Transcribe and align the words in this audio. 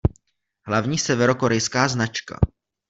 Hlavní 0.63 0.97
severokorejská 0.97 1.87
značka. 1.87 2.39